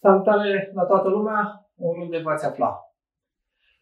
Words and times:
Salutare 0.00 0.70
la 0.74 0.84
toată 0.84 1.08
lumea, 1.08 1.70
oriunde 1.78 2.18
v-ați 2.18 2.46
afla. 2.46 2.80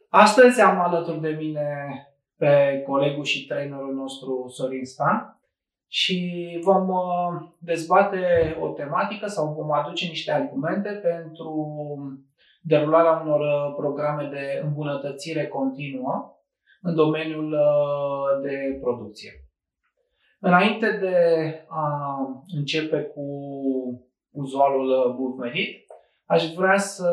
Astăzi 0.09 0.61
am 0.61 0.81
alături 0.81 1.21
de 1.21 1.29
mine 1.29 1.89
pe 2.37 2.83
colegul 2.87 3.25
și 3.25 3.47
trainerul 3.47 3.95
nostru 3.95 4.45
Sorin 4.49 4.85
Stan 4.85 5.41
și 5.89 6.19
vom 6.63 6.89
uh, 6.89 7.49
dezbate 7.59 8.19
o 8.61 8.69
tematică 8.69 9.27
sau 9.27 9.53
vom 9.53 9.73
aduce 9.73 10.07
niște 10.07 10.33
argumente 10.33 10.91
pentru 10.91 11.67
derularea 12.63 13.21
unor 13.25 13.41
uh, 13.41 13.75
programe 13.77 14.29
de 14.33 14.61
îmbunătățire 14.65 15.47
continuă 15.47 16.37
în 16.81 16.95
domeniul 16.95 17.53
uh, 17.53 18.43
de 18.43 18.79
producție. 18.81 19.31
Înainte 20.41 20.99
de 21.01 21.17
a 21.69 22.17
începe 22.57 23.03
cu 23.03 23.25
uzualul 24.31 25.15
Buvmerit, 25.17 25.86
Aș 26.27 26.53
vrea 26.55 26.79
să 26.79 27.11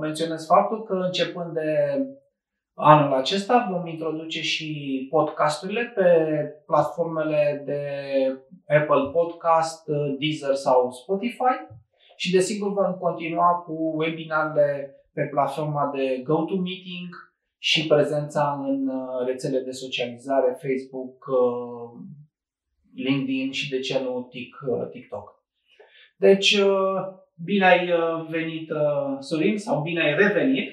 menționez 0.00 0.46
faptul 0.46 0.82
că 0.82 0.94
începând 0.94 1.52
de 1.52 1.98
anul 2.74 3.12
acesta 3.12 3.68
vom 3.70 3.86
introduce 3.86 4.42
și 4.42 5.06
podcasturile 5.10 5.92
pe 5.94 6.08
platformele 6.66 7.62
de 7.64 7.82
Apple 8.78 9.10
Podcast, 9.12 9.84
Deezer 10.18 10.54
sau 10.54 10.90
Spotify 10.90 11.56
și 12.16 12.32
desigur 12.32 12.72
vom 12.72 12.94
continua 12.94 13.52
cu 13.52 13.72
webinarele 13.96 14.94
pe 15.12 15.28
platforma 15.30 15.90
de 15.94 16.20
GoToMeeting 16.24 17.08
și 17.58 17.86
prezența 17.86 18.64
în 18.68 18.90
rețele 19.26 19.60
de 19.60 19.70
socializare 19.70 20.58
Facebook, 20.60 21.24
LinkedIn 22.94 23.50
și 23.52 23.70
de 23.70 23.78
ce 23.78 24.00
nu 24.02 24.28
TikTok. 24.90 25.42
Deci 26.16 26.58
Bine 27.34 27.64
ai 27.64 27.90
uh, 27.90 28.26
venit, 28.28 28.70
uh, 28.70 29.16
Sorin, 29.18 29.58
sau 29.58 29.82
bine 29.82 30.02
ai 30.02 30.14
revenit. 30.14 30.70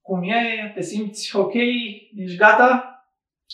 Cum 0.00 0.22
e? 0.22 0.72
Te 0.74 0.82
simți 0.82 1.36
ok? 1.36 1.54
Ești 2.14 2.36
gata? 2.36 2.88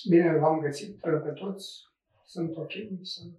Bine 0.09 0.39
v-am 0.39 0.61
găsit 0.61 1.01
pe 1.01 1.33
toți. 1.35 1.83
Sunt 2.25 2.57
ok, 2.57 2.73
sunt 3.03 3.39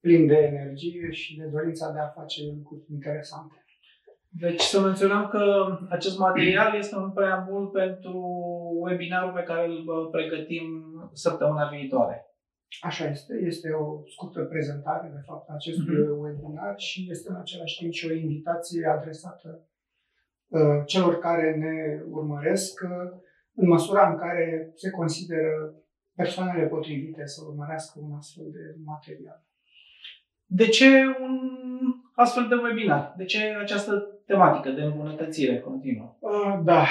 plin 0.00 0.26
de 0.26 0.34
energie 0.34 1.10
și 1.10 1.36
de 1.36 1.44
dorința 1.44 1.90
de 1.90 1.98
a 1.98 2.06
face 2.06 2.40
lucruri 2.44 2.82
interesante. 2.90 3.64
Deci 4.28 4.60
să 4.60 4.80
menționăm 4.80 5.28
că 5.28 5.66
acest 5.88 6.18
material 6.18 6.76
este 6.76 6.96
un 6.96 7.10
preambul 7.10 7.66
pentru 7.66 8.18
webinarul 8.80 9.32
pe 9.32 9.42
care 9.42 9.66
îl 9.66 9.86
uh, 9.86 10.08
pregătim 10.10 10.66
săptămâna 11.12 11.68
viitoare. 11.68 12.26
Așa 12.80 13.04
este. 13.08 13.34
Este 13.44 13.70
o 13.70 14.02
scurtă 14.06 14.40
prezentare, 14.42 15.10
de 15.14 15.22
fapt, 15.26 15.48
a 15.48 15.54
acestui 15.54 15.94
mm-hmm. 15.94 16.18
webinar 16.18 16.74
și 16.76 17.06
este 17.10 17.30
în 17.30 17.36
același 17.36 17.78
timp 17.78 17.92
și 17.92 18.06
o 18.06 18.12
invitație 18.12 18.86
adresată 18.86 19.68
uh, 20.48 20.82
celor 20.86 21.18
care 21.18 21.56
ne 21.56 22.02
urmăresc 22.08 22.80
uh, 22.84 23.20
în 23.54 23.68
măsura 23.68 24.10
în 24.10 24.16
care 24.18 24.72
se 24.74 24.90
consideră 24.90 25.74
persoanele 26.14 26.66
potrivite 26.66 27.26
să 27.26 27.44
urmărească 27.46 28.00
un 28.02 28.12
astfel 28.16 28.44
de 28.50 28.76
material. 28.84 29.44
De 30.46 30.66
ce 30.66 30.88
un 31.20 31.38
astfel 32.14 32.48
de 32.48 32.54
webinar? 32.54 33.14
De 33.16 33.24
ce 33.24 33.38
această 33.38 33.92
tematică 34.26 34.70
de 34.70 34.82
îmbunătățire 34.82 35.60
continuă? 35.60 36.16
Uh, 36.18 36.60
da. 36.64 36.86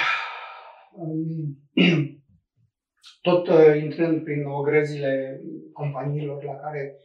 Um, 0.94 1.58
tot 3.22 3.48
uh, 3.48 3.82
intrând 3.82 4.22
prin 4.22 4.44
ogrezile 4.44 5.40
companiilor 5.72 6.44
la 6.44 6.54
care 6.54 6.96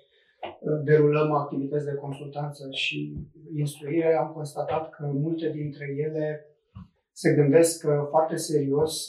uh, 0.60 0.82
derulăm 0.84 1.32
activități 1.32 1.86
de 1.86 1.94
consultanță 1.94 2.68
și 2.72 3.18
instruire, 3.56 4.16
am 4.16 4.32
constatat 4.32 4.90
că 4.90 5.06
multe 5.06 5.50
dintre 5.50 5.86
ele 5.98 6.46
se 7.12 7.34
gândesc 7.34 7.88
uh, 7.88 8.06
foarte 8.10 8.36
serios 8.36 9.06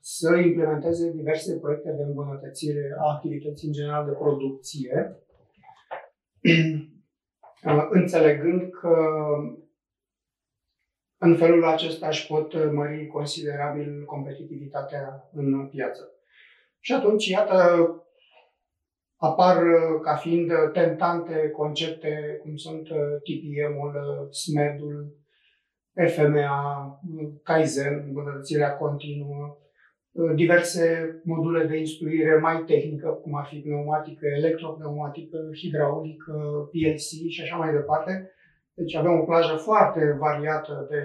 să 0.00 0.36
implementeze 0.36 1.10
diverse 1.10 1.58
proiecte 1.58 1.90
de 1.90 2.02
îmbunătățire 2.02 2.94
a 2.98 3.12
activității 3.12 3.66
în 3.66 3.72
general 3.72 4.04
de 4.04 4.12
producție, 4.12 5.16
înțelegând 7.90 8.70
că 8.70 8.96
în 11.18 11.36
felul 11.36 11.64
acesta 11.64 12.08
își 12.08 12.26
pot 12.26 12.72
mări 12.72 13.06
considerabil 13.06 14.04
competitivitatea 14.04 15.30
în 15.32 15.68
piață. 15.68 16.09
Și 16.80 16.92
atunci, 16.92 17.26
iată, 17.26 17.56
apar 19.16 19.56
uh, 19.56 20.00
ca 20.02 20.14
fiind 20.14 20.50
uh, 20.50 20.70
tentante 20.72 21.50
concepte 21.50 22.38
cum 22.42 22.56
sunt 22.56 22.88
uh, 22.88 22.98
TPM-ul, 23.24 23.94
SMED-ul, 24.30 25.18
FMA, 26.14 26.54
Kaizen, 27.42 28.02
îmbunătățirea 28.06 28.76
continuă, 28.76 29.58
diverse 30.34 31.20
module 31.24 31.66
de 31.66 31.76
instruire 31.76 32.38
mai 32.38 32.62
tehnică, 32.66 33.08
cum 33.08 33.34
ar 33.36 33.46
fi 33.46 33.56
pneumatică, 33.56 34.26
electropneumatică, 34.36 35.38
hidraulică, 35.56 36.32
PLC 36.70 37.08
și 37.30 37.40
așa 37.42 37.56
mai 37.56 37.72
departe. 37.72 38.30
Deci 38.74 38.94
avem 38.94 39.20
o 39.20 39.24
plajă 39.24 39.54
foarte 39.54 40.16
variată 40.18 40.86
de, 40.90 41.02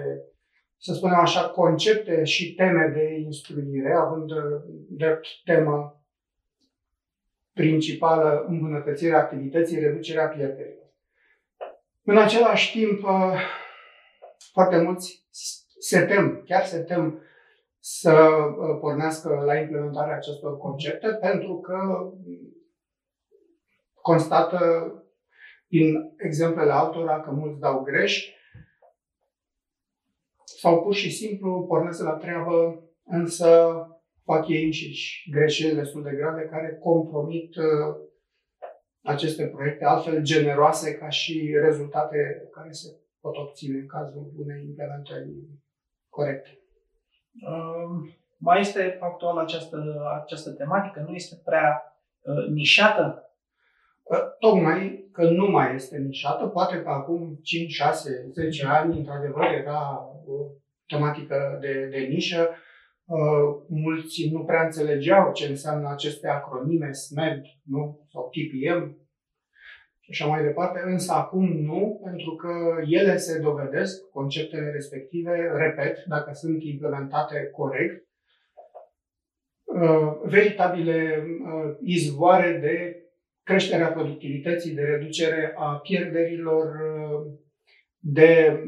să 0.78 0.92
spunem 0.92 1.18
așa, 1.18 1.48
concepte 1.48 2.24
și 2.24 2.54
teme 2.54 2.92
de 2.94 3.18
instruire, 3.18 3.94
având 3.94 4.30
drept 4.88 5.26
temă 5.44 6.00
principală 7.52 8.44
îmbunătățirea 8.48 9.18
activității, 9.18 9.78
reducerea 9.78 10.26
pierderilor. 10.28 10.86
În 12.04 12.18
același 12.18 12.78
timp, 12.78 13.02
uh, 13.02 13.40
foarte 14.52 14.76
mulți 14.76 15.26
se 15.78 16.00
tem, 16.00 16.42
chiar 16.44 16.64
se 16.64 16.78
tem 16.78 17.22
să 17.78 18.12
uh, 18.12 18.78
pornească 18.80 19.42
la 19.44 19.56
implementarea 19.56 20.16
acestor 20.16 20.56
concepte 20.56 21.08
pentru 21.08 21.60
că 21.60 21.78
constată 24.00 24.92
din 25.66 26.14
exemplele 26.16 26.72
altora 26.72 27.20
că 27.20 27.30
mulți 27.30 27.60
dau 27.60 27.82
greș 27.82 28.35
sau 30.60 30.82
pur 30.82 30.94
și 30.94 31.10
simplu 31.10 31.64
pornesc 31.68 32.02
la 32.02 32.12
treabă, 32.12 32.84
însă 33.04 33.76
fac 34.24 34.48
ei 34.48 34.64
înșiși 34.64 35.30
greșeli 35.30 35.74
destul 35.74 36.02
de 36.02 36.14
grave 36.16 36.42
care 36.42 36.78
compromit 36.80 37.56
uh, 37.56 37.96
aceste 39.02 39.46
proiecte, 39.46 39.84
altfel 39.84 40.22
generoase 40.22 40.94
ca 40.94 41.08
și 41.08 41.56
rezultate 41.62 42.48
care 42.52 42.70
se 42.70 42.88
pot 43.20 43.36
obține 43.36 43.78
în 43.78 43.86
cazul 43.86 44.32
unei 44.36 44.64
implementări 44.64 45.30
corecte. 46.08 46.60
Uh, 47.48 48.12
mai 48.36 48.60
este 48.60 48.98
actual 49.00 49.38
această, 49.38 49.78
această 50.22 50.50
tematică? 50.50 51.04
Nu 51.08 51.14
este 51.14 51.40
prea 51.44 51.98
uh, 52.20 52.48
nișată? 52.48 53.30
Uh, 54.02 54.18
tocmai 54.38 55.05
că 55.16 55.30
nu 55.30 55.50
mai 55.50 55.74
este 55.74 55.98
nișată. 55.98 56.46
Poate 56.46 56.82
că 56.82 56.88
acum 56.88 57.38
5, 57.42 57.72
6, 57.72 58.30
10 58.32 58.66
ani, 58.66 58.98
într-adevăr, 58.98 59.44
era 59.44 60.00
o 60.26 60.34
tematică 60.86 61.58
de, 61.60 61.88
de 61.90 61.98
nișă 61.98 62.48
Uh, 63.06 63.62
mulți 63.68 64.28
nu 64.32 64.44
prea 64.44 64.64
înțelegeau 64.64 65.32
ce 65.32 65.46
înseamnă 65.46 65.88
aceste 65.88 66.28
acronime, 66.28 66.92
SMED 66.92 67.42
nu? 67.62 68.06
sau 68.12 68.30
TPM 68.30 68.98
și 70.00 70.10
așa 70.10 70.26
mai 70.26 70.42
departe, 70.42 70.80
însă 70.84 71.12
acum 71.12 71.46
nu, 71.62 72.00
pentru 72.04 72.34
că 72.34 72.82
ele 72.88 73.16
se 73.16 73.40
dovedesc, 73.40 74.10
conceptele 74.10 74.70
respective, 74.70 75.52
repet, 75.56 76.04
dacă 76.06 76.30
sunt 76.32 76.62
implementate 76.62 77.50
corect, 77.52 78.06
uh, 79.64 80.12
veritabile 80.24 81.24
uh, 81.26 81.76
izvoare 81.82 82.58
de 82.58 83.05
creșterea 83.46 83.92
productivității, 83.92 84.74
de 84.74 84.82
reducere 84.82 85.52
a 85.56 85.76
pierderilor, 85.76 86.66
de 87.98 88.60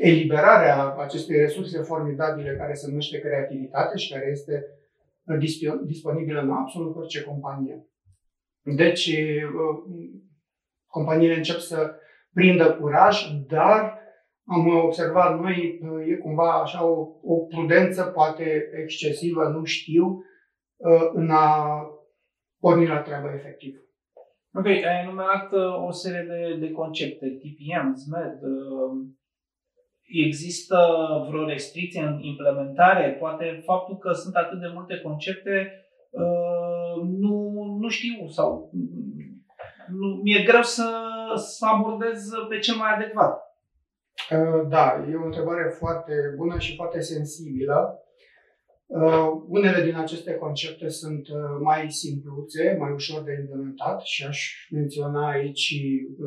eliberarea 0.00 0.94
acestei 0.94 1.38
resurse 1.38 1.78
formidabile 1.78 2.56
care 2.56 2.74
se 2.74 2.88
numește 2.88 3.18
creativitate 3.18 3.96
și 3.96 4.12
care 4.12 4.28
este 4.30 4.64
uh, 5.24 5.80
disponibilă 5.84 6.40
în 6.40 6.50
absolut 6.50 6.96
orice 6.96 7.22
companie. 7.22 7.86
Deci, 8.62 9.06
uh, 9.06 10.10
companiile 10.86 11.36
încep 11.36 11.58
să 11.58 11.94
prindă 12.32 12.72
curaj, 12.72 13.26
dar 13.46 13.98
am 14.44 14.84
observat 14.84 15.40
noi, 15.40 15.80
uh, 15.82 16.06
e 16.08 16.16
cumva 16.16 16.60
așa 16.60 16.84
o, 16.84 17.08
o 17.22 17.34
prudență, 17.34 18.02
poate 18.02 18.70
excesivă, 18.82 19.48
nu 19.48 19.64
știu, 19.64 20.24
în 21.12 21.30
a 21.30 21.80
porni 22.60 22.86
la 22.86 23.00
treabă 23.00 23.28
efectiv. 23.34 23.74
Ok, 24.54 24.66
ai 24.66 25.02
enumerat 25.02 25.52
o 25.86 25.90
serie 25.90 26.26
de, 26.28 26.66
de 26.66 26.70
concepte, 26.70 27.26
TPM, 27.26 27.94
SMED, 27.94 28.38
Există 30.12 30.76
vreo 31.28 31.44
restricție 31.44 32.02
în 32.02 32.18
implementare? 32.20 33.16
Poate 33.18 33.62
faptul 33.64 33.96
că 33.98 34.12
sunt 34.12 34.34
atât 34.34 34.60
de 34.60 34.70
multe 34.74 35.00
concepte 35.00 35.84
uh, 36.10 37.02
nu, 37.18 37.52
nu 37.80 37.88
știu 37.88 38.28
sau 38.28 38.70
nu, 39.88 40.20
mi-e 40.22 40.42
greu 40.42 40.62
să, 40.62 40.88
să 41.36 41.66
abordez 41.74 42.28
pe 42.48 42.58
cel 42.58 42.76
mai 42.76 42.94
adecvat. 42.94 43.34
Uh, 44.30 44.68
da, 44.68 45.06
e 45.10 45.14
o 45.14 45.24
întrebare 45.24 45.74
foarte 45.78 46.12
bună 46.36 46.58
și 46.58 46.74
foarte 46.74 47.00
sensibilă. 47.00 47.98
Uh, 48.90 49.42
unele 49.48 49.84
din 49.84 49.96
aceste 49.96 50.34
concepte 50.34 50.88
sunt 50.88 51.28
uh, 51.28 51.36
mai 51.60 51.90
simpluțe, 51.90 52.76
mai 52.78 52.92
ușor 52.92 53.22
de 53.22 53.36
implementat 53.40 54.00
și 54.00 54.26
aș 54.26 54.66
menționa 54.70 55.30
aici, 55.30 55.74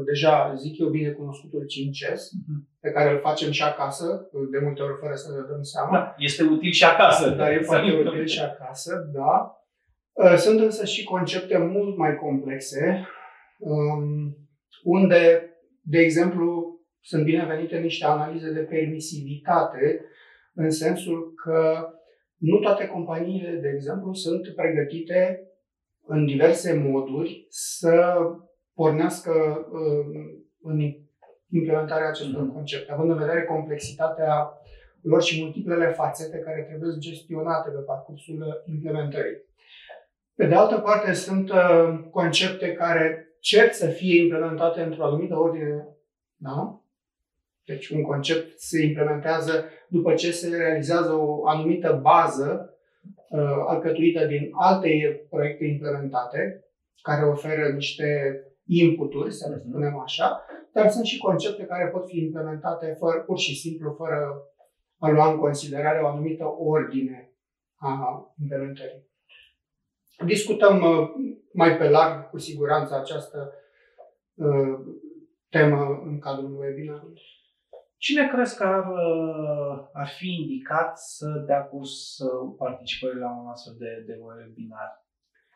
deja 0.05 0.53
zic 0.55 0.79
eu, 0.79 0.89
bine 0.89 1.09
cunoscutul 1.09 1.65
5S, 1.65 2.19
uh-huh. 2.19 2.79
pe 2.79 2.89
care 2.89 3.11
îl 3.11 3.19
facem 3.19 3.51
și 3.51 3.63
acasă, 3.63 4.29
de 4.51 4.59
multe 4.63 4.81
ori 4.81 4.97
fără 4.99 5.15
să 5.15 5.31
ne 5.31 5.41
dăm 5.49 5.61
seama. 5.61 5.91
Da, 5.91 6.15
este 6.17 6.43
util 6.43 6.71
și 6.71 6.83
acasă. 6.83 7.29
Da, 7.29 7.53
e 7.53 7.61
foarte 7.61 7.91
util 7.91 8.25
și 8.25 8.39
acasă, 8.39 9.11
da. 9.13 9.57
Sunt 10.37 10.59
însă 10.59 10.85
și 10.85 11.03
concepte 11.03 11.57
mult 11.57 11.97
mai 11.97 12.15
complexe, 12.15 13.07
um, 13.59 14.37
unde, 14.83 15.49
de 15.81 15.99
exemplu, 15.99 16.79
sunt 17.01 17.23
binevenite 17.23 17.77
niște 17.77 18.05
analize 18.05 18.51
de 18.51 18.59
permisivitate, 18.59 20.05
în 20.53 20.69
sensul 20.69 21.33
că 21.43 21.87
nu 22.43 22.57
toate 22.57 22.87
companiile, 22.87 23.51
de 23.51 23.71
exemplu, 23.75 24.13
sunt 24.13 24.47
pregătite 24.55 25.47
în 26.05 26.25
diverse 26.25 26.73
moduri 26.73 27.45
să 27.49 28.15
pornească 28.73 29.31
uh, 29.71 30.35
în 30.61 30.79
implementarea 31.49 32.07
acestor 32.07 32.45
mm-hmm. 32.45 32.53
concepte, 32.53 32.91
având 32.91 33.09
în 33.09 33.17
vedere 33.17 33.43
complexitatea 33.43 34.51
lor 35.01 35.21
și 35.21 35.41
multiplele 35.43 35.87
fațete 35.91 36.37
care 36.37 36.61
trebuie 36.61 36.97
gestionate 36.99 37.69
pe 37.69 37.79
parcursul 37.79 38.63
implementării. 38.65 39.41
Pe 40.35 40.45
de 40.45 40.55
altă 40.55 40.77
parte, 40.77 41.13
sunt 41.13 41.49
uh, 41.49 41.99
concepte 42.11 42.73
care 42.73 43.27
cer 43.39 43.71
să 43.71 43.87
fie 43.87 44.21
implementate 44.21 44.81
într-o 44.81 45.03
anumită 45.03 45.35
ordine, 45.35 45.87
da? 46.35 46.82
Deci 47.65 47.89
un 47.89 48.01
concept 48.01 48.59
se 48.59 48.85
implementează 48.85 49.65
după 49.87 50.13
ce 50.13 50.31
se 50.31 50.55
realizează 50.55 51.13
o 51.13 51.47
anumită 51.47 51.99
bază 52.01 52.77
uh, 53.29 53.63
alcătuită 53.67 54.25
din 54.25 54.49
alte 54.51 54.87
proiecte 55.29 55.65
implementate, 55.65 56.65
care 57.01 57.25
oferă 57.25 57.69
niște 57.69 58.39
inputuri, 58.65 59.33
să 59.33 59.49
le 59.49 59.55
mhm. 59.55 59.69
spunem 59.69 59.99
așa, 59.99 60.45
dar 60.73 60.89
sunt 60.89 61.05
și 61.05 61.17
concepte 61.17 61.63
care 61.63 61.89
pot 61.89 62.07
fi 62.07 62.17
implementate 62.17 62.95
fără, 62.99 63.19
pur 63.19 63.37
și 63.37 63.59
simplu 63.59 63.93
fără 63.97 64.47
a 64.97 65.09
lua 65.09 65.31
în 65.31 65.39
considerare 65.39 65.99
o 66.01 66.07
anumită 66.07 66.43
ordine 66.57 67.33
a 67.75 68.23
implementării. 68.41 69.11
Discutăm 70.25 70.81
uh, 70.81 71.09
mai 71.53 71.77
pe 71.77 71.89
larg, 71.89 72.29
cu 72.29 72.37
siguranță, 72.37 72.95
această 72.95 73.53
uh, 74.33 74.79
temă 75.49 76.01
în 76.05 76.19
cadrul 76.19 76.59
webinarului. 76.59 77.21
Cine 78.05 78.27
crezi 78.27 78.57
că 78.57 78.63
ar, 78.63 78.87
uh, 78.91 79.85
ar 79.93 80.07
fi 80.07 80.27
indicat 80.27 80.97
să 80.97 81.43
dea 81.47 81.63
curs 81.63 82.17
participării 82.57 83.19
la 83.19 83.31
un 83.31 83.47
astfel 83.47 83.75
de, 83.77 84.03
de 84.05 84.19
webinar? 84.21 85.05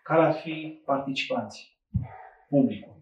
Care 0.03 0.21
ar 0.21 0.33
fi 0.33 0.81
participanții? 0.85 1.77
Publicul? 2.49 3.01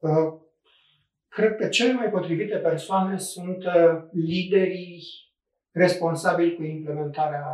Uh, 0.00 0.40
cred 1.28 1.56
că 1.56 1.68
cele 1.68 1.92
mai 1.92 2.10
potrivite 2.10 2.56
persoane 2.56 3.18
sunt 3.18 3.64
uh, 3.64 4.02
liderii 4.12 5.02
responsabili 5.70 6.56
cu 6.56 6.62
implementarea 6.62 7.44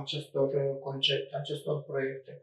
acestor 0.00 0.78
concepte, 0.80 1.36
acestor 1.36 1.82
proiecte. 1.82 2.42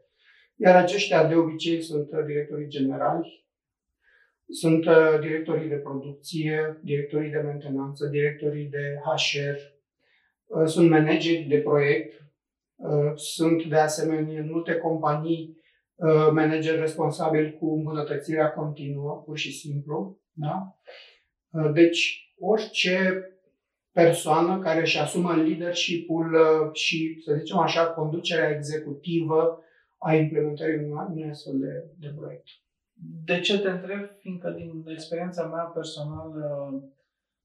Iar 0.56 0.76
aceștia 0.76 1.26
de 1.26 1.34
obicei 1.34 1.82
sunt 1.82 2.08
directorii 2.26 2.68
generali, 2.68 3.43
sunt 4.48 4.86
uh, 4.86 5.18
directorii 5.20 5.68
de 5.68 5.74
producție, 5.74 6.80
directorii 6.82 7.30
de 7.30 7.38
mentenanță, 7.38 8.06
directorii 8.06 8.66
de 8.66 9.00
HR, 9.04 9.56
uh, 10.46 10.66
sunt 10.66 10.90
manageri 10.90 11.46
de 11.48 11.58
proiect, 11.58 12.12
uh, 12.76 13.12
sunt 13.14 13.64
de 13.64 13.76
asemenea 13.76 14.40
în 14.40 14.50
multe 14.50 14.74
companii 14.74 15.62
manageri 16.32 16.80
responsabili 16.80 17.56
cu 17.58 17.74
îmbunătățirea 17.74 18.50
continuă, 18.50 19.22
pur 19.26 19.38
și 19.38 19.52
simplu. 19.52 20.18
Da? 20.32 20.78
Deci, 21.72 22.34
orice 22.38 23.28
persoană 23.92 24.58
care 24.58 24.80
își 24.80 24.98
asumă 24.98 25.36
leadership-ul 25.36 26.36
și, 26.72 27.20
să 27.24 27.34
zicem 27.38 27.58
așa, 27.58 27.86
conducerea 27.86 28.50
executivă 28.50 29.64
a 29.98 30.14
implementării 30.14 30.84
unui 30.84 31.30
astfel 31.30 31.58
de, 31.58 31.84
de 31.98 32.14
proiect. 32.16 32.46
De 33.24 33.40
ce 33.40 33.60
te 33.60 33.68
întreb? 33.68 34.00
Fiindcă 34.18 34.50
din 34.50 34.84
experiența 34.86 35.46
mea 35.46 35.62
personală 35.62 36.62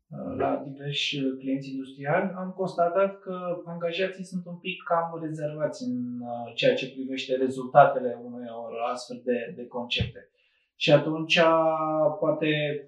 uh, 0.10 0.38
la 0.38 0.64
diversi 0.68 1.18
clienți 1.40 1.70
industriali, 1.70 2.34
am 2.36 2.52
constatat 2.52 3.20
că 3.20 3.62
angajații 3.66 4.24
sunt 4.24 4.46
un 4.46 4.58
pic 4.58 4.84
cam 4.84 5.20
rezervați 5.22 5.84
în 5.84 6.20
uh, 6.22 6.54
ceea 6.56 6.76
ce 6.76 6.92
privește 6.92 7.36
rezultatele 7.36 8.20
unui 8.24 8.46
astfel 8.92 9.22
de, 9.24 9.54
de 9.56 9.68
concepte. 9.68 10.30
Și 10.76 10.92
atunci, 10.92 11.40
poate, 12.20 12.84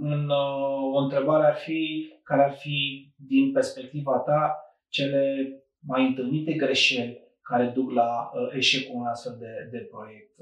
în, 0.00 0.28
uh, 0.28 0.94
o 0.94 0.98
întrebare 0.98 1.46
ar 1.46 1.56
fi 1.56 2.10
care 2.22 2.42
ar 2.42 2.52
fi, 2.52 3.10
din 3.16 3.52
perspectiva 3.52 4.18
ta, 4.18 4.56
cele 4.88 5.48
mai 5.80 6.06
întâlnite 6.06 6.52
greșeli 6.52 7.24
care 7.42 7.72
duc 7.74 7.90
la 7.90 8.30
eșecul 8.54 8.94
unui 8.94 9.08
astfel 9.10 9.36
de, 9.38 9.68
de 9.70 9.78
proiect 9.78 10.34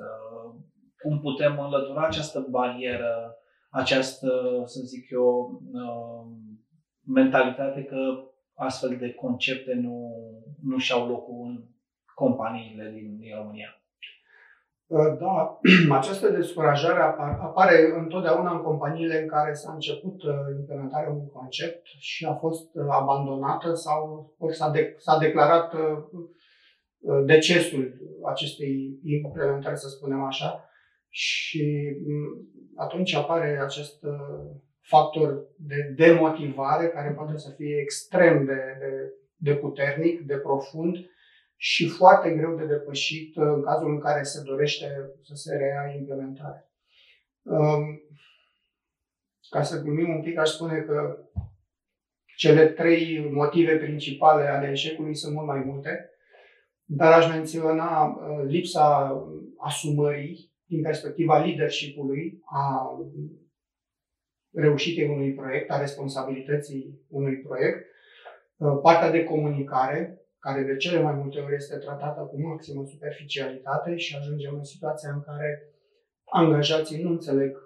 cum 1.04 1.20
putem 1.20 1.58
înlătura 1.58 2.06
această 2.06 2.46
barieră, 2.50 3.36
această, 3.70 4.28
să 4.64 4.80
zic 4.84 5.10
eu, 5.10 5.60
uh, 5.72 6.22
mentalitate 7.06 7.82
că 7.82 7.96
astfel 8.54 8.96
de 8.96 9.12
concepte 9.12 9.74
nu, 9.74 9.96
nu 10.62 10.78
și-au 10.78 11.08
locul 11.08 11.46
în 11.46 11.64
companiile 12.14 12.90
din, 12.94 13.18
din 13.18 13.36
România. 13.36 13.70
Uh, 14.86 15.18
da, 15.20 15.60
această 15.98 16.28
descurajare 16.30 17.00
apare 17.40 17.92
întotdeauna 17.98 18.50
în 18.52 18.62
companiile 18.62 19.22
în 19.22 19.28
care 19.28 19.52
s-a 19.52 19.72
început 19.72 20.22
uh, 20.22 20.34
implementarea 20.58 21.10
unui 21.10 21.30
concept 21.32 21.86
și 21.98 22.24
a 22.24 22.34
fost 22.34 22.76
abandonată 22.90 23.74
sau 23.74 24.32
s-a, 24.50 24.70
de, 24.70 24.94
s-a 24.98 25.18
declarat 25.18 25.74
decesul 27.24 27.94
acestei 28.26 28.98
implementări, 29.04 29.78
să 29.78 29.88
spunem 29.88 30.22
așa. 30.22 30.68
Și 31.16 31.96
atunci 32.76 33.14
apare 33.14 33.60
acest 33.60 34.02
uh, 34.02 34.56
factor 34.80 35.46
de 35.56 35.94
demotivare 35.96 36.88
care 36.88 37.12
poate 37.12 37.38
să 37.38 37.50
fie 37.56 37.80
extrem 37.80 38.44
de, 38.44 38.52
de, 38.78 39.12
de 39.36 39.56
puternic, 39.56 40.20
de 40.20 40.36
profund 40.36 40.96
și 41.56 41.88
foarte 41.88 42.30
greu 42.30 42.56
de 42.56 42.66
depășit 42.66 43.36
uh, 43.36 43.44
în 43.54 43.62
cazul 43.62 43.90
în 43.90 44.00
care 44.00 44.22
se 44.22 44.42
dorește 44.42 44.86
să 45.22 45.34
se 45.34 45.56
reia 45.56 45.94
implementarea. 45.98 46.70
Um, 47.42 48.02
ca 49.48 49.62
să 49.62 49.82
glumim 49.82 50.14
un 50.14 50.22
pic, 50.22 50.38
aș 50.38 50.48
spune 50.48 50.80
că 50.80 51.18
cele 52.36 52.66
trei 52.66 53.30
motive 53.32 53.76
principale 53.76 54.48
ale 54.48 54.70
eșecului 54.70 55.16
sunt 55.16 55.34
mult 55.34 55.46
mai 55.46 55.58
multe, 55.58 56.10
dar 56.84 57.12
aș 57.12 57.28
menționa 57.28 58.04
uh, 58.04 58.44
lipsa 58.46 59.16
asumării 59.58 60.52
din 60.74 60.82
perspectiva 60.82 61.44
leadership-ului, 61.44 62.40
a 62.44 62.88
reușitei 64.52 65.08
unui 65.08 65.32
proiect, 65.32 65.70
a 65.70 65.80
responsabilității 65.80 67.00
unui 67.08 67.36
proiect, 67.36 67.86
uh, 68.56 68.78
partea 68.82 69.10
de 69.10 69.24
comunicare, 69.24 70.18
care 70.38 70.62
de 70.62 70.76
cele 70.76 71.00
mai 71.00 71.14
multe 71.14 71.40
ori 71.40 71.54
este 71.54 71.76
tratată 71.76 72.20
cu 72.20 72.40
maximă 72.40 72.84
superficialitate 72.86 73.96
și 73.96 74.16
ajungem 74.16 74.54
în 74.54 74.64
situația 74.64 75.12
în 75.12 75.22
care 75.22 75.68
angajații 76.24 77.02
nu 77.02 77.10
înțeleg 77.10 77.56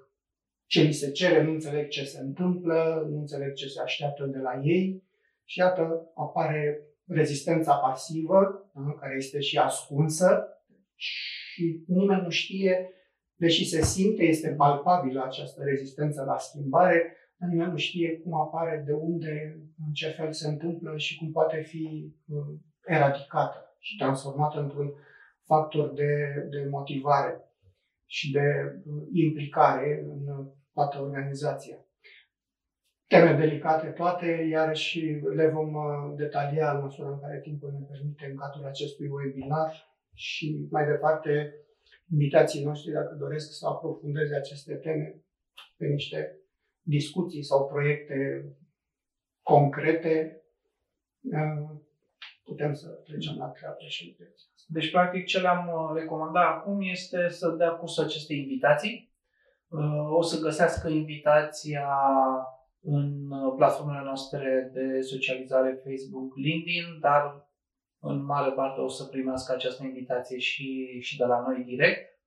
ce 0.66 0.82
li 0.82 0.92
se 0.92 1.10
cere, 1.10 1.42
nu 1.42 1.50
înțeleg 1.50 1.88
ce 1.88 2.04
se 2.04 2.20
întâmplă, 2.20 3.06
nu 3.10 3.18
înțeleg 3.18 3.52
ce 3.52 3.66
se 3.66 3.80
așteaptă 3.80 4.24
de 4.24 4.38
la 4.38 4.60
ei. 4.62 5.02
Și 5.44 5.58
iată 5.58 6.12
apare 6.14 6.82
rezistența 7.06 7.74
pasivă, 7.74 8.70
da, 8.74 8.96
care 9.00 9.14
este 9.16 9.40
și 9.40 9.58
ascunsă. 9.58 10.48
Și 10.94 11.84
nimeni 11.86 12.22
nu 12.22 12.30
știe 12.30 12.92
deși 13.38 13.68
se 13.68 13.82
simte, 13.82 14.22
este 14.22 14.48
palpabilă 14.48 15.24
această 15.24 15.62
rezistență 15.64 16.22
la 16.22 16.38
schimbare, 16.38 17.16
dar 17.36 17.48
nimeni 17.48 17.70
nu 17.70 17.76
știe 17.76 18.18
cum 18.18 18.34
apare, 18.34 18.82
de 18.86 18.92
unde, 18.92 19.60
în 19.86 19.92
ce 19.92 20.08
fel 20.08 20.32
se 20.32 20.48
întâmplă 20.48 20.96
și 20.96 21.16
cum 21.16 21.32
poate 21.32 21.60
fi 21.60 22.14
uh, 22.26 22.54
eradicată 22.84 23.76
și 23.78 23.96
transformată 23.96 24.60
într-un 24.60 24.92
factor 25.44 25.92
de, 25.92 26.12
de 26.50 26.68
motivare 26.70 27.40
și 28.06 28.32
de 28.32 28.46
uh, 28.84 29.02
implicare 29.12 30.04
în 30.08 30.50
toată 30.72 31.00
organizația. 31.00 31.76
Teme 33.06 33.36
delicate 33.36 33.86
toate, 33.86 34.48
iarăși 34.50 35.00
le 35.34 35.48
vom 35.48 35.74
uh, 35.74 36.12
detalia 36.16 36.72
în 36.72 36.82
măsura 36.82 37.08
în 37.08 37.20
care 37.20 37.40
timpul 37.40 37.70
ne 37.72 37.86
permite 37.90 38.26
în 38.30 38.36
cadrul 38.36 38.66
acestui 38.66 39.08
webinar 39.08 39.72
și 40.14 40.66
mai 40.70 40.86
departe 40.86 41.54
invitații 42.12 42.64
noștri, 42.64 42.92
dacă 42.92 43.14
doresc 43.14 43.52
să 43.58 43.66
aprofundeze 43.66 44.34
aceste 44.34 44.74
teme 44.74 45.22
pe 45.76 45.86
niște 45.86 46.38
discuții 46.82 47.42
sau 47.42 47.66
proiecte 47.66 48.46
concrete, 49.42 50.42
uh, 51.22 51.70
putem 52.44 52.74
să 52.74 52.88
trecem 52.88 53.36
la 53.38 53.46
treabă 53.46 53.76
și 53.88 54.16
Deci, 54.66 54.90
practic, 54.90 55.24
ce 55.24 55.40
le-am 55.40 55.68
uh, 55.68 56.00
recomandat 56.00 56.44
acum 56.44 56.80
este 56.82 57.28
să 57.28 57.48
dea 57.48 57.70
curs 57.70 57.98
aceste 57.98 58.34
invitații. 58.34 59.12
Uh, 59.68 60.10
o 60.10 60.22
să 60.22 60.40
găsească 60.40 60.88
invitația 60.88 61.88
în 62.80 63.28
platformele 63.56 64.02
noastre 64.04 64.70
de 64.72 65.00
socializare 65.00 65.82
Facebook, 65.84 66.36
LinkedIn, 66.36 66.98
dar 67.00 67.47
în 68.00 68.24
mare 68.24 68.50
parte 68.50 68.80
o 68.80 68.88
să 68.88 69.04
primească 69.04 69.52
această 69.52 69.84
invitație 69.84 70.38
și, 70.38 70.98
și 71.00 71.16
de 71.16 71.24
la 71.24 71.40
noi 71.40 71.64
direct. 71.64 72.18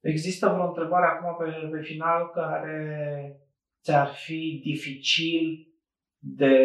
Există 0.00 0.48
vreo 0.48 0.66
întrebare 0.66 1.06
acum 1.06 1.44
pe, 1.44 1.68
pe 1.70 1.82
final 1.82 2.30
care 2.30 3.36
ți-ar 3.82 4.08
fi 4.08 4.60
dificil 4.64 5.68
de, 6.18 6.56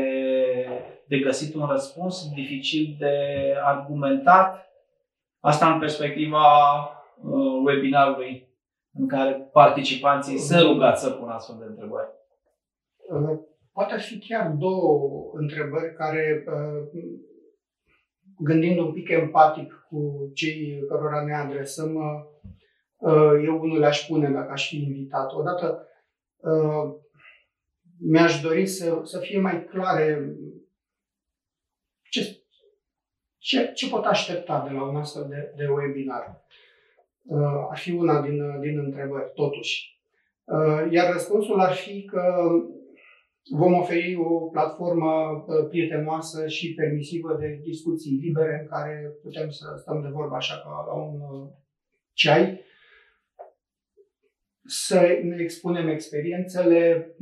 de 1.07 1.19
găsit 1.19 1.55
un 1.55 1.65
răspuns, 1.65 2.33
dificil 2.33 2.95
de 2.99 3.15
argumentat? 3.63 4.65
Asta 5.39 5.73
în 5.73 5.79
perspectiva 5.79 6.45
uh, 7.21 7.63
webinarului 7.65 8.49
în 8.93 9.07
care 9.07 9.31
participanții 9.33 10.37
sunt 10.37 10.61
rugați 10.61 11.03
să 11.03 11.09
pună 11.09 11.33
astfel 11.33 11.57
de 11.59 11.65
întrebări. 11.65 12.09
Uh, 13.09 13.39
poate 13.73 13.97
fi 13.97 14.19
chiar 14.19 14.51
două 14.51 15.31
întrebări 15.33 15.93
care 15.95 16.43
uh, 16.47 17.01
gândind 18.39 18.79
un 18.79 18.93
pic 18.93 19.09
empatic 19.09 19.85
cu 19.89 20.31
cei 20.33 20.83
cărora 20.87 21.23
ne 21.23 21.35
adresăm, 21.35 21.95
uh, 22.97 23.43
eu 23.45 23.61
unul 23.61 23.79
le-aș 23.79 24.07
pune 24.07 24.29
dacă 24.29 24.51
aș 24.51 24.67
fi 24.67 24.83
invitat. 24.83 25.33
Odată, 25.33 25.87
uh, 26.37 26.93
mi-aș 27.99 28.41
dori 28.41 28.65
să, 28.65 28.99
să 29.03 29.19
fie 29.19 29.39
mai 29.39 29.65
clare 29.65 30.35
ce, 32.09 32.43
ce, 33.37 33.71
ce 33.75 33.89
pot 33.89 34.05
aștepta 34.05 34.65
de 34.67 34.73
la 34.73 34.83
un 34.83 34.95
astfel 34.95 35.27
de, 35.29 35.53
de 35.55 35.67
webinar. 35.67 36.43
Uh, 37.21 37.67
ar 37.69 37.77
fi 37.77 37.91
una 37.91 38.21
din, 38.21 38.59
din 38.59 38.79
întrebări, 38.79 39.31
totuși. 39.33 39.93
Iar 40.89 41.11
răspunsul 41.11 41.59
ar 41.59 41.73
fi 41.73 42.05
că 42.05 42.47
Vom 43.51 43.73
oferi 43.73 44.15
o 44.15 44.49
platformă 44.49 45.43
uh, 45.47 45.67
prietenoasă 45.69 46.47
și 46.47 46.73
permisivă 46.73 47.37
de 47.39 47.59
discuții 47.63 48.19
libere 48.21 48.59
în 48.61 48.67
care 48.67 49.17
putem 49.21 49.49
să 49.49 49.75
stăm 49.77 50.01
de 50.01 50.07
vorbă 50.07 50.35
așa 50.35 50.53
ca 50.55 50.83
la 50.87 50.93
un 50.93 51.19
uh, 51.19 51.49
ceai, 52.13 52.59
să 54.65 55.19
ne 55.23 55.35
expunem 55.39 55.87
experiențele, 55.87 57.15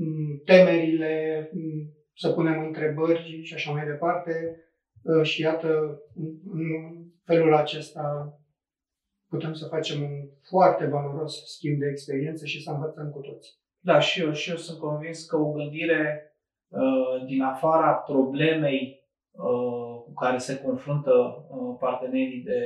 temerile, 0.46 1.50
să 2.16 2.32
punem 2.32 2.64
întrebări 2.64 3.42
și 3.44 3.54
așa 3.54 3.72
mai 3.72 3.86
departe. 3.86 4.64
Uh, 5.02 5.24
și 5.24 5.42
iată, 5.42 6.02
în 6.52 6.66
felul 7.24 7.54
acesta 7.54 8.38
putem 9.28 9.54
să 9.54 9.68
facem 9.68 10.02
un 10.02 10.30
foarte 10.50 10.86
valoros 10.86 11.34
schimb 11.46 11.80
de 11.80 11.88
experiențe 11.92 12.46
și 12.46 12.64
să 12.64 12.72
învățăm 12.72 13.10
cu 13.10 13.20
toții. 13.20 13.63
Da, 13.86 14.00
și 14.00 14.22
eu, 14.22 14.32
și 14.32 14.50
eu 14.50 14.56
sunt 14.56 14.80
convins 14.80 15.26
că 15.26 15.36
o 15.38 15.52
gândire 15.52 16.02
uh, 16.68 17.26
din 17.26 17.42
afara 17.42 17.94
problemei 17.94 19.08
uh, 19.32 19.94
cu 20.06 20.14
care 20.14 20.38
se 20.38 20.62
confruntă 20.62 21.12
uh, 21.12 21.76
partenerii, 21.80 22.44
de, 22.44 22.60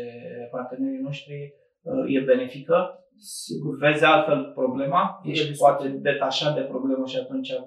partenerii 0.51 1.01
noștri 1.01 1.53
uh, 1.81 2.15
e 2.15 2.19
benefică. 2.19 2.77
Sigur. 3.19 3.77
Vezi 3.77 4.03
altfel 4.03 4.51
problema, 4.53 5.21
ești 5.23 5.57
poate 5.57 5.87
detașat 5.87 6.55
de 6.55 6.61
problemă 6.61 7.05
și 7.05 7.17
atunci 7.17 7.49
uh, 7.49 7.57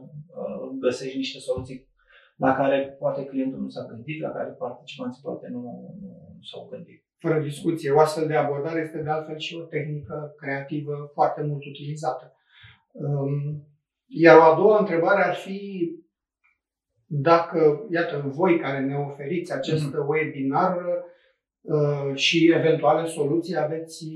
găsești 0.80 1.16
niște 1.16 1.38
soluții 1.38 1.88
la 2.36 2.54
care 2.54 2.96
poate 2.98 3.24
clientul 3.24 3.60
nu 3.60 3.68
s-a 3.68 3.86
gândit, 3.90 4.20
la 4.20 4.30
care 4.30 4.50
participanții 4.50 5.22
poate 5.22 5.48
nu, 5.50 5.60
nu 6.00 6.38
s-au 6.50 6.68
gândit. 6.70 7.04
Fără 7.18 7.40
discuție, 7.40 7.90
o 7.90 8.00
astfel 8.00 8.26
de 8.26 8.36
abordare 8.36 8.80
este 8.80 9.02
de 9.02 9.10
altfel 9.10 9.38
și 9.38 9.56
o 9.56 9.64
tehnică 9.74 10.34
creativă 10.36 11.10
foarte 11.12 11.42
mult 11.42 11.64
utilizată. 11.64 12.34
Um, 12.92 13.66
iar 14.06 14.36
o 14.36 14.42
a 14.42 14.54
doua 14.54 14.78
întrebare 14.78 15.22
ar 15.22 15.34
fi 15.34 15.90
dacă, 17.06 17.86
iată, 17.90 18.24
voi 18.26 18.58
care 18.58 18.80
ne 18.80 18.96
oferiți 18.96 19.52
acest 19.52 19.94
mm. 19.94 20.08
webinar 20.08 20.76
uh, 21.60 22.14
și 22.14 22.52
eventuale 22.52 23.06
soluții, 23.06 23.56
aveți, 23.56 24.06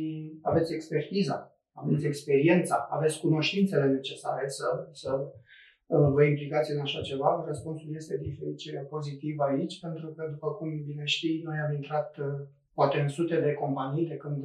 aveți 0.43 0.75
expertiza, 0.75 1.59
aveți 1.73 2.02
mm. 2.02 2.09
experiența, 2.09 2.88
aveți 2.90 3.21
cunoștințele 3.21 3.87
necesare 3.87 4.49
să, 4.49 4.88
să 4.93 5.11
uh, 5.87 6.09
vă 6.12 6.25
implicați 6.25 6.73
în 6.73 6.81
așa 6.81 7.00
ceva. 7.00 7.45
Răspunsul 7.47 7.95
este 7.95 8.16
de 8.16 8.37
fericire 8.38 8.87
pozitiv 8.90 9.38
aici, 9.38 9.81
pentru 9.81 10.09
că, 10.16 10.28
după 10.31 10.47
cum 10.47 10.85
bine 10.85 11.04
știi, 11.04 11.43
noi 11.45 11.57
am 11.66 11.75
intrat 11.75 12.16
uh, 12.16 12.47
poate 12.75 12.99
în 12.99 13.09
sute 13.09 13.40
de 13.40 13.52
companii 13.52 14.07
de 14.07 14.16
când 14.16 14.45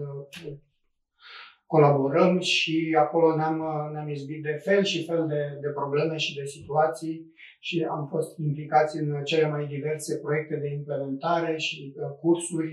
colaborăm 1.73 2.39
și 2.39 2.95
acolo 2.99 3.35
ne-am, 3.35 3.59
ne-am 3.93 4.09
izbit 4.09 4.41
de 4.43 4.55
fel 4.65 4.83
și 4.83 5.05
fel 5.05 5.27
de, 5.27 5.41
de 5.61 5.69
probleme 5.79 6.17
și 6.17 6.35
de 6.35 6.45
situații 6.45 7.15
și 7.59 7.87
am 7.89 8.07
fost 8.13 8.37
implicați 8.37 8.97
în 8.97 9.23
cele 9.23 9.47
mai 9.49 9.65
diverse 9.67 10.17
proiecte 10.17 10.55
de 10.55 10.69
implementare 10.69 11.57
și 11.57 11.93
uh, 11.95 12.09
cursuri, 12.21 12.71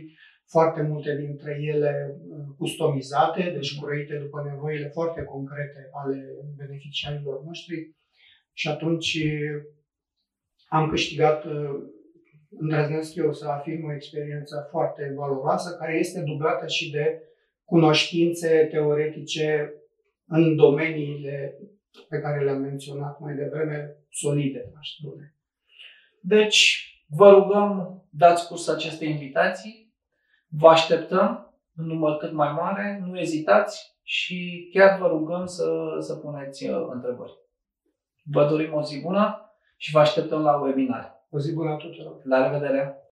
foarte 0.49 0.83
multe 0.83 1.17
dintre 1.17 1.59
ele 1.73 1.93
uh, 2.29 2.45
customizate, 2.59 3.43
deci 3.57 3.81
croite 3.81 4.17
după 4.25 4.39
nevoile 4.51 4.89
foarte 4.89 5.23
concrete 5.23 5.81
ale 6.05 6.19
beneficiarilor 6.57 7.43
noștri. 7.45 7.95
Și 8.53 8.69
atunci 8.69 9.19
am 10.69 10.89
câștigat, 10.89 11.45
uh, 11.45 11.75
îndrăznesc 12.51 13.15
eu 13.15 13.33
să 13.33 13.47
afirm, 13.49 13.85
o 13.87 13.95
experiență 13.95 14.69
foarte 14.71 15.13
valoroasă, 15.17 15.77
care 15.79 15.99
este 15.99 16.21
dublată 16.21 16.67
și 16.67 16.91
de 16.91 17.26
cunoștințe 17.67 18.69
teoretice 18.71 19.75
în 20.27 20.57
domeniile 20.57 21.59
pe 22.09 22.21
care 22.21 22.45
le-am 22.45 22.61
menționat 22.61 23.21
mai 23.21 23.35
devreme, 23.35 23.97
solide, 24.11 24.73
aș 24.79 24.89
spune. 24.99 25.35
Deci, 26.21 26.91
vă 27.09 27.31
rugăm, 27.31 28.03
dați 28.11 28.49
curs 28.49 28.69
aceste 28.69 29.05
invitații, 29.05 29.95
vă 30.49 30.69
așteptăm 30.69 31.55
în 31.77 31.87
număr 31.87 32.17
cât 32.17 32.33
mai 32.33 32.53
mare, 32.53 33.03
nu 33.07 33.19
ezitați 33.19 33.97
și 34.03 34.69
chiar 34.73 34.99
vă 34.99 35.07
rugăm 35.07 35.47
să, 35.47 35.97
să 36.01 36.15
puneți 36.15 36.69
uh, 36.69 36.87
întrebări. 36.91 37.33
Vă 38.23 38.49
dorim 38.49 38.75
o 38.75 38.83
zi 38.83 39.01
bună 39.01 39.53
și 39.77 39.93
vă 39.93 39.99
așteptăm 39.99 40.43
la 40.43 40.57
webinar. 40.57 41.27
O 41.31 41.39
zi 41.39 41.53
bună 41.53 41.77
tuturor! 41.77 42.21
La 42.25 42.51
revedere! 42.51 43.01